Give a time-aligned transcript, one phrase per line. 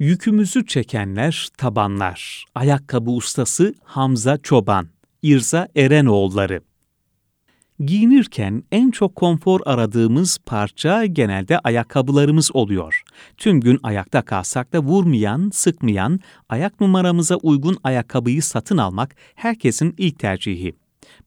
[0.00, 2.44] Yükümüzü çekenler tabanlar.
[2.54, 4.88] Ayakkabı ustası Hamza Çoban,
[5.22, 6.60] İrza Erenoğulları.
[7.80, 13.02] Giyinirken en çok konfor aradığımız parça genelde ayakkabılarımız oluyor.
[13.36, 20.18] Tüm gün ayakta kalsak da vurmayan, sıkmayan, ayak numaramıza uygun ayakkabıyı satın almak herkesin ilk
[20.18, 20.72] tercihi.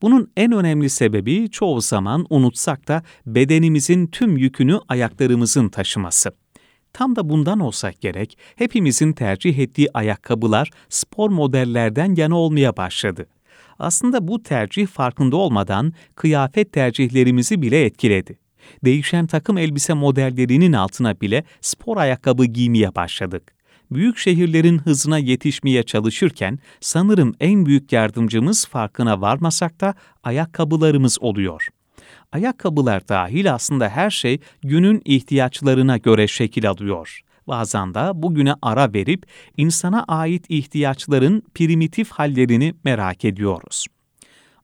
[0.01, 6.42] Bunun en önemli sebebi çoğu zaman unutsak da bedenimizin tüm yükünü ayaklarımızın taşıması.
[6.93, 13.27] Tam da bundan olsak gerek, hepimizin tercih ettiği ayakkabılar spor modellerden yana olmaya başladı.
[13.79, 18.39] Aslında bu tercih farkında olmadan kıyafet tercihlerimizi bile etkiledi.
[18.85, 23.53] Değişen takım elbise modellerinin altına bile spor ayakkabı giymeye başladık.
[23.91, 31.67] Büyük şehirlerin hızına yetişmeye çalışırken sanırım en büyük yardımcımız farkına varmasak da ayakkabılarımız oluyor.
[32.33, 37.21] Ayakkabılar dahil aslında her şey günün ihtiyaçlarına göre şekil alıyor.
[37.47, 39.25] Bazen de bugüne ara verip
[39.57, 43.85] insana ait ihtiyaçların primitif hallerini merak ediyoruz.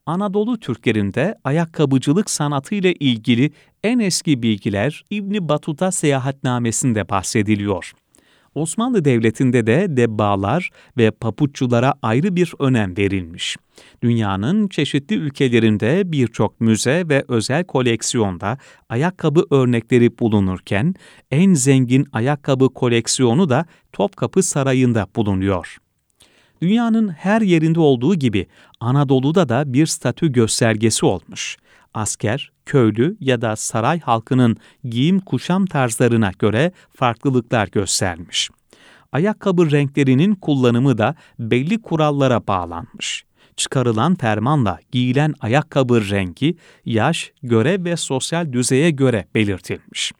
[0.05, 3.51] Anadolu Türklerinde ayakkabıcılık sanatı ile ilgili
[3.83, 7.93] en eski bilgiler İbni Batuta seyahatnamesinde bahsediliyor.
[8.55, 13.57] Osmanlı Devleti'nde de debbalar ve papuççulara ayrı bir önem verilmiş.
[14.03, 18.57] Dünyanın çeşitli ülkelerinde birçok müze ve özel koleksiyonda
[18.89, 20.95] ayakkabı örnekleri bulunurken
[21.31, 25.77] en zengin ayakkabı koleksiyonu da Topkapı Sarayı'nda bulunuyor.
[26.61, 28.47] Dünyanın her yerinde olduğu gibi
[28.79, 31.57] Anadolu'da da bir statü göstergesi olmuş.
[31.93, 38.49] Asker, köylü ya da saray halkının giyim kuşam tarzlarına göre farklılıklar göstermiş.
[39.11, 43.23] Ayakkabı renklerinin kullanımı da belli kurallara bağlanmış.
[43.55, 50.11] Çıkarılan fermanla giyilen ayakkabı rengi, yaş, görev ve sosyal düzeye göre belirtilmiş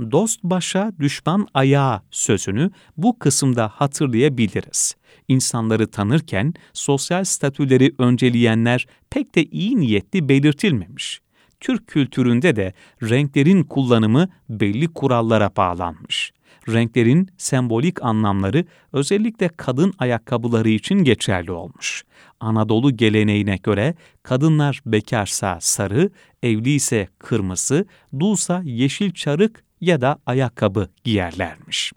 [0.00, 4.94] dost başa düşman ayağa sözünü bu kısımda hatırlayabiliriz.
[5.28, 11.23] İnsanları tanırken sosyal statüleri önceleyenler pek de iyi niyetli belirtilmemiş.
[11.64, 16.32] Türk kültüründe de renklerin kullanımı belli kurallara bağlanmış.
[16.68, 22.04] Renklerin sembolik anlamları özellikle kadın ayakkabıları için geçerli olmuş.
[22.40, 26.10] Anadolu geleneğine göre kadınlar bekarsa sarı,
[26.42, 27.86] evli ise kırmızı,
[28.20, 31.92] dulsa yeşil çarık ya da ayakkabı giyerlermiş.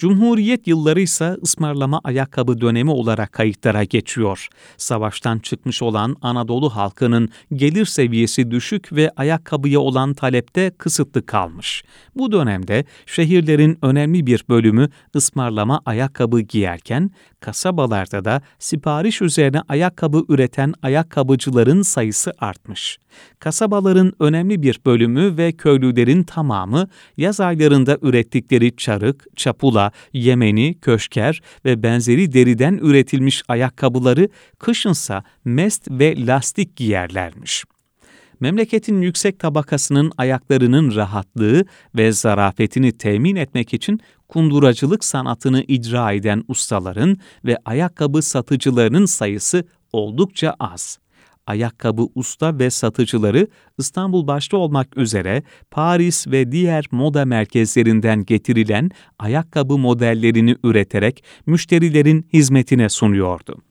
[0.00, 4.48] Cumhuriyet yılları ise ısmarlama ayakkabı dönemi olarak kayıtlara geçiyor.
[4.76, 11.84] Savaştan çıkmış olan Anadolu halkının gelir seviyesi düşük ve ayakkabıya olan talepte kısıtlı kalmış.
[12.16, 20.74] Bu dönemde şehirlerin önemli bir bölümü ısmarlama ayakkabı giyerken, kasabalarda da sipariş üzerine ayakkabı üreten
[20.82, 22.98] ayakkabıcıların sayısı artmış.
[23.38, 31.82] Kasabaların önemli bir bölümü ve köylülerin tamamı yaz aylarında ürettikleri çarık, çapula, yemeni, köşker ve
[31.82, 34.28] benzeri deriden üretilmiş ayakkabıları
[34.58, 37.64] kışınsa mest ve lastik giyerlermiş.
[38.40, 41.64] Memleketin yüksek tabakasının ayaklarının rahatlığı
[41.96, 50.56] ve zarafetini temin etmek için kunduracılık sanatını icra eden ustaların ve ayakkabı satıcılarının sayısı oldukça
[50.60, 50.98] az
[51.46, 53.46] ayakkabı usta ve satıcıları
[53.78, 62.88] İstanbul başta olmak üzere Paris ve diğer moda merkezlerinden getirilen ayakkabı modellerini üreterek müşterilerin hizmetine
[62.88, 63.62] sunuyordu.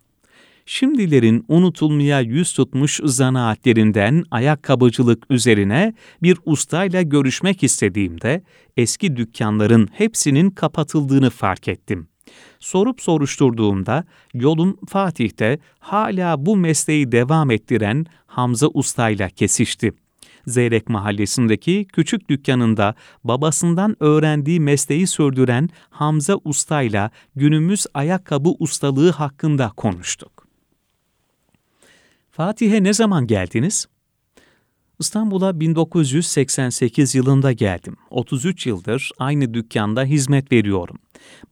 [0.66, 5.94] Şimdilerin unutulmaya yüz tutmuş zanaatlerinden ayakkabıcılık üzerine
[6.24, 8.44] bir ustayla görüşmek istediğimde
[8.78, 12.08] eski dükkanların hepsinin kapatıldığını fark ettim.
[12.59, 14.03] Sorup soruşturduğumda
[14.34, 19.94] yolum Fatih'te hala bu mesleği devam ettiren Hamza Usta'yla kesişti.
[20.47, 30.47] Zeyrek mahallesindeki küçük dükkanında babasından öğrendiği mesleği sürdüren Hamza Usta'yla günümüz ayakkabı ustalığı hakkında konuştuk.
[32.31, 33.88] Fatih'e ne zaman geldiniz?
[35.00, 37.96] İstanbul'a 1988 yılında geldim.
[38.10, 40.98] 33 yıldır aynı dükkanda hizmet veriyorum.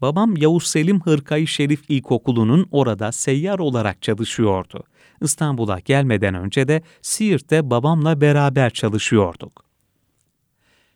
[0.02, 4.84] Babam Yavuz Selim Hırkayı Şerif İlkokulu'nun orada seyyar olarak çalışıyordu.
[5.22, 9.66] İstanbul'a gelmeden önce de Siirt'te babamla beraber çalışıyorduk.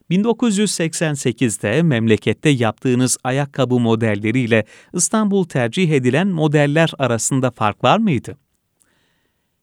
[0.10, 8.38] 1988'de memlekette yaptığınız ayakkabı modelleriyle İstanbul tercih edilen modeller arasında fark var mıydı?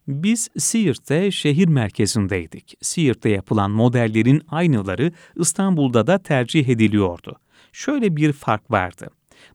[0.08, 2.74] Biz Siirt'te şehir merkezindeydik.
[2.82, 7.36] Siirt'te yapılan modellerin aynıları İstanbul'da da tercih ediliyordu.
[7.72, 9.10] Şöyle bir fark vardı.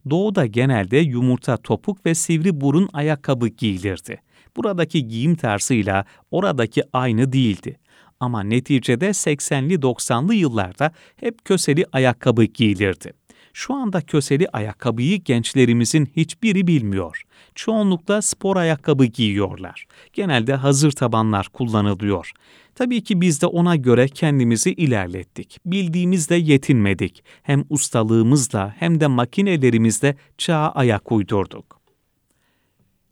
[0.10, 4.22] Doğuda genelde yumurta topuk ve sivri burun ayakkabı giyilirdi.
[4.58, 7.80] Buradaki giyim tarzıyla oradaki aynı değildi.
[8.20, 13.14] Ama neticede 80'li 90'lı yıllarda hep köseli ayakkabı giyilirdi.
[13.54, 17.24] Şu anda köseli ayakkabıyı gençlerimizin hiçbiri bilmiyor.
[17.56, 19.86] Çoğunlukla spor ayakkabı giyiyorlar.
[20.14, 22.32] Genelde hazır tabanlar kullanılıyor.
[22.76, 25.58] Tabii ki biz de ona göre kendimizi ilerlettik.
[25.66, 27.24] Bildiğimizle yetinmedik.
[27.44, 31.82] Hem ustalığımızla hem de makinelerimizle çağa ayak uydurduk.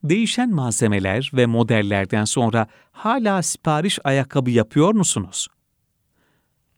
[0.04, 5.48] Değişen malzemeler ve modellerden sonra hala sipariş ayakkabı yapıyor musunuz?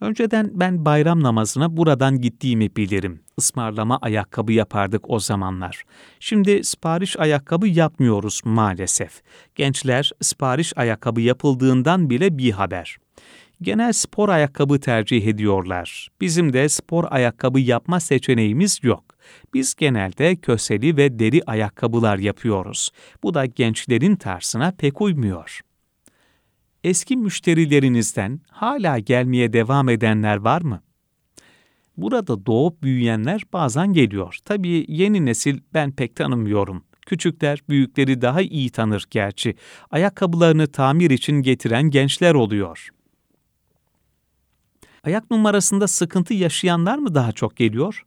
[0.03, 3.19] Önceden ben bayram namazına buradan gittiğimi bilirim.
[3.37, 5.83] Ismarlama ayakkabı yapardık o zamanlar.
[6.19, 9.21] Şimdi sipariş ayakkabı yapmıyoruz maalesef.
[9.55, 12.97] Gençler sipariş ayakkabı yapıldığından bile bir haber.
[13.61, 16.09] Genel spor ayakkabı tercih ediyorlar.
[16.21, 19.03] Bizim de spor ayakkabı yapma seçeneğimiz yok.
[19.53, 22.89] Biz genelde köseli ve deri ayakkabılar yapıyoruz.
[23.23, 25.61] Bu da gençlerin tarzına pek uymuyor
[26.83, 30.81] eski müşterilerinizden hala gelmeye devam edenler var mı?
[31.97, 34.37] Burada doğup büyüyenler bazen geliyor.
[34.45, 36.83] Tabii yeni nesil ben pek tanımıyorum.
[37.05, 39.55] Küçükler büyükleri daha iyi tanır gerçi.
[39.91, 42.89] Ayakkabılarını tamir için getiren gençler oluyor.
[45.03, 48.05] Ayak numarasında sıkıntı yaşayanlar mı daha çok geliyor?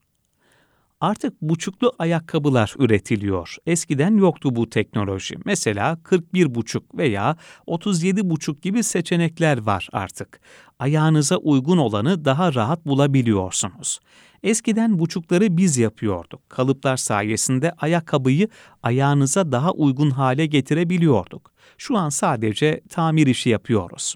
[1.00, 3.56] Artık buçuklu ayakkabılar üretiliyor.
[3.66, 5.34] Eskiden yoktu bu teknoloji.
[5.44, 10.40] Mesela 41 buçuk veya 37 buçuk gibi seçenekler var artık.
[10.78, 14.00] Ayağınıza uygun olanı daha rahat bulabiliyorsunuz.
[14.42, 16.50] Eskiden buçukları biz yapıyorduk.
[16.50, 18.48] Kalıplar sayesinde ayakkabıyı
[18.82, 21.52] ayağınıza daha uygun hale getirebiliyorduk.
[21.78, 24.14] Şu an sadece tamir işi yapıyoruz.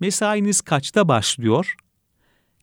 [0.00, 1.74] Mesainiz kaçta başlıyor?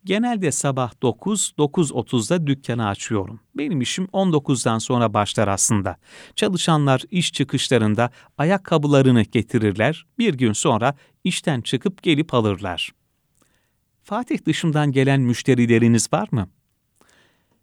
[0.05, 3.39] Genelde sabah 9-9.30'da dükkanı açıyorum.
[3.55, 5.97] Benim işim 19'dan sonra başlar aslında.
[6.35, 12.91] Çalışanlar iş çıkışlarında ayakkabılarını getirirler, bir gün sonra işten çıkıp gelip alırlar.
[14.03, 16.49] Fatih dışından gelen müşterileriniz var mı?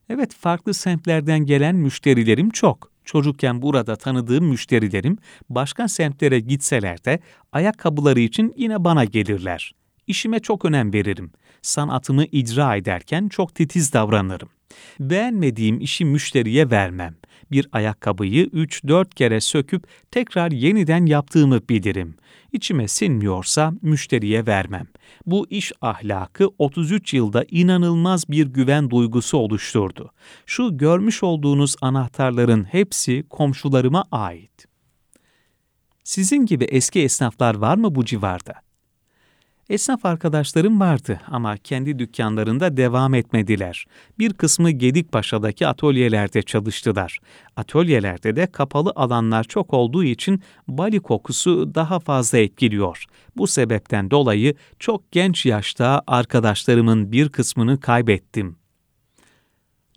[0.08, 2.90] Evet, farklı semtlerden gelen müşterilerim çok.
[3.04, 7.20] Çocukken burada tanıdığım müşterilerim başka semtlere gitseler de
[7.52, 9.74] ayakkabıları için yine bana gelirler.
[10.06, 11.32] İşime çok önem veririm
[11.62, 14.48] sanatımı icra ederken çok titiz davranırım.
[15.00, 17.14] Beğenmediğim işi müşteriye vermem.
[17.50, 22.14] Bir ayakkabıyı 3-4 kere söküp tekrar yeniden yaptığımı bilirim.
[22.52, 24.86] İçime sinmiyorsa müşteriye vermem.
[25.26, 30.12] Bu iş ahlakı 33 yılda inanılmaz bir güven duygusu oluşturdu.
[30.46, 34.66] Şu görmüş olduğunuz anahtarların hepsi komşularıma ait.
[36.04, 38.54] Sizin gibi eski esnaflar var mı bu civarda?
[39.70, 43.86] Esnaf arkadaşlarım vardı ama kendi dükkanlarında devam etmediler.
[44.18, 47.18] Bir kısmı Gedikpaşa'daki atölyelerde çalıştılar.
[47.56, 53.04] Atölyelerde de kapalı alanlar çok olduğu için bali kokusu daha fazla etkiliyor.
[53.36, 58.56] Bu sebepten dolayı çok genç yaşta arkadaşlarımın bir kısmını kaybettim.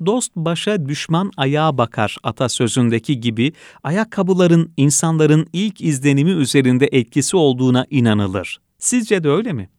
[0.05, 3.53] Dost başa düşman ayağa bakar atasözündeki gibi
[3.83, 8.59] ayakkabıların insanların ilk izlenimi üzerinde etkisi olduğuna inanılır.
[8.83, 9.69] Sizce de öyle mi?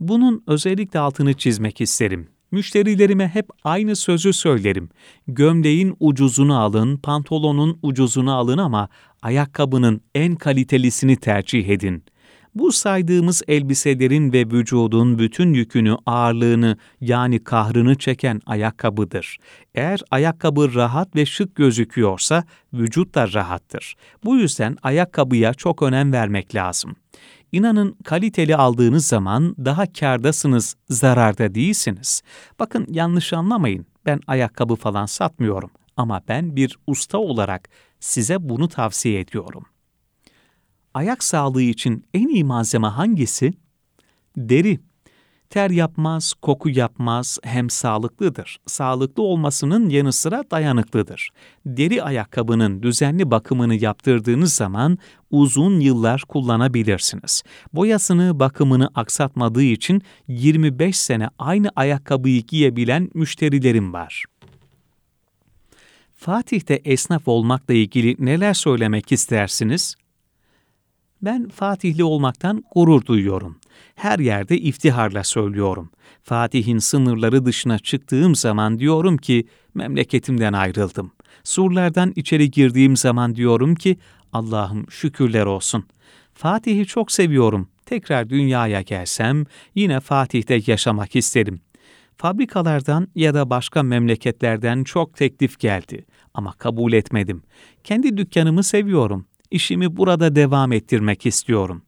[0.00, 2.28] Bunun özellikle altını çizmek isterim.
[2.50, 4.88] Müşterilerime hep aynı sözü söylerim.
[5.28, 8.88] Gömleğin ucuzunu alın, pantolonun ucuzunu alın ama
[9.22, 12.04] ayakkabının en kalitelisini tercih edin.
[12.54, 19.38] Bu saydığımız elbiselerin ve vücudun bütün yükünü, ağırlığını yani kahrını çeken ayakkabıdır.
[19.74, 23.94] Eğer ayakkabı rahat ve şık gözüküyorsa vücut da rahattır.
[24.24, 26.96] Bu yüzden ayakkabıya çok önem vermek lazım.
[27.52, 32.22] İnanın kaliteli aldığınız zaman daha kârdasınız, zararda değilsiniz.
[32.58, 37.68] Bakın yanlış anlamayın, ben ayakkabı falan satmıyorum ama ben bir usta olarak
[38.00, 39.64] size bunu tavsiye ediyorum.
[40.94, 43.52] Ayak sağlığı için en iyi malzeme hangisi?
[44.36, 44.80] Deri
[45.50, 48.58] ter yapmaz, koku yapmaz, hem sağlıklıdır.
[48.66, 51.30] Sağlıklı olmasının yanı sıra dayanıklıdır.
[51.66, 54.98] Deri ayakkabının düzenli bakımını yaptırdığınız zaman
[55.30, 57.42] uzun yıllar kullanabilirsiniz.
[57.72, 64.24] Boyasını, bakımını aksatmadığı için 25 sene aynı ayakkabıyı giyebilen müşterilerim var.
[66.14, 69.96] Fatih'te esnaf olmakla ilgili neler söylemek istersiniz?
[71.22, 73.58] Ben Fatihli olmaktan gurur duyuyorum.
[73.94, 75.90] Her yerde iftiharla söylüyorum.
[76.22, 81.12] Fatih'in sınırları dışına çıktığım zaman diyorum ki memleketimden ayrıldım.
[81.44, 83.98] Surlardan içeri girdiğim zaman diyorum ki
[84.32, 85.84] Allah'ım şükürler olsun.
[86.34, 87.68] Fatih'i çok seviyorum.
[87.86, 89.44] Tekrar dünyaya gelsem
[89.74, 91.60] yine Fatih'te yaşamak isterim.
[92.16, 97.42] Fabrikalardan ya da başka memleketlerden çok teklif geldi ama kabul etmedim.
[97.84, 99.26] Kendi dükkanımı seviyorum.
[99.50, 101.82] İşimi burada devam ettirmek istiyorum.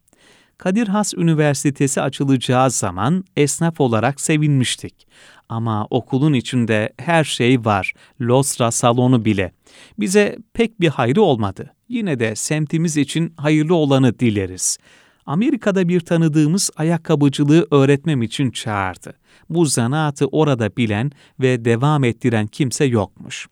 [0.58, 5.06] Kadir Has Üniversitesi açılacağı zaman esnaf olarak sevinmiştik.
[5.48, 9.52] Ama okulun içinde her şey var, Lostra salonu bile.
[9.98, 11.74] Bize pek bir hayrı olmadı.
[11.88, 14.78] Yine de semtimiz için hayırlı olanı dileriz.
[15.26, 19.12] Amerika'da bir tanıdığımız ayakkabıcılığı öğretmem için çağırdı.
[19.50, 23.48] Bu zanaatı orada bilen ve devam ettiren kimse yokmuş.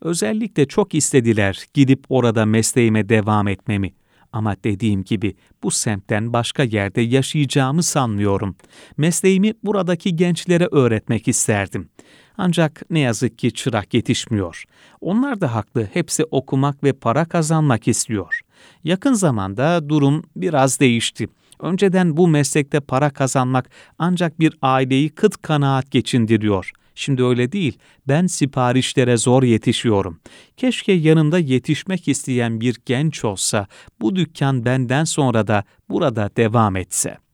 [0.00, 3.92] Özellikle çok istediler gidip orada mesleğime devam etmemi.
[4.32, 8.56] Ama dediğim gibi bu semtten başka yerde yaşayacağımı sanmıyorum.
[8.96, 11.88] Mesleğimi buradaki gençlere öğretmek isterdim.
[12.38, 14.64] Ancak ne yazık ki çırak yetişmiyor.
[15.00, 18.40] Onlar da haklı, hepsi okumak ve para kazanmak istiyor.
[18.84, 21.28] Yakın zamanda durum biraz değişti.
[21.60, 26.72] Önceden bu meslekte para kazanmak ancak bir aileyi kıt kanaat geçindiriyor.
[26.98, 27.78] Şimdi öyle değil.
[28.08, 30.20] Ben siparişlere zor yetişiyorum.
[30.56, 33.66] Keşke yanımda yetişmek isteyen bir genç olsa,
[34.00, 37.27] bu dükkan benden sonra da burada devam etse.''